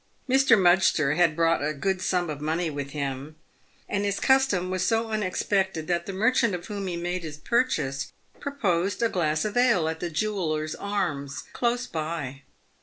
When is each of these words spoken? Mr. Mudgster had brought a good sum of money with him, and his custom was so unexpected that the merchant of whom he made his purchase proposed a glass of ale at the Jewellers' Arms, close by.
Mr. 0.27 0.59
Mudgster 0.59 1.13
had 1.15 1.35
brought 1.35 1.63
a 1.63 1.75
good 1.75 2.01
sum 2.01 2.27
of 2.31 2.41
money 2.41 2.71
with 2.71 2.89
him, 2.89 3.35
and 3.87 4.03
his 4.03 4.19
custom 4.19 4.71
was 4.71 4.83
so 4.83 5.11
unexpected 5.11 5.85
that 5.85 6.07
the 6.07 6.11
merchant 6.11 6.55
of 6.55 6.65
whom 6.65 6.87
he 6.87 6.97
made 6.97 7.21
his 7.21 7.37
purchase 7.37 8.11
proposed 8.39 9.03
a 9.03 9.09
glass 9.09 9.45
of 9.45 9.55
ale 9.55 9.87
at 9.87 9.99
the 9.99 10.09
Jewellers' 10.09 10.73
Arms, 10.73 11.43
close 11.53 11.85
by. 11.85 12.41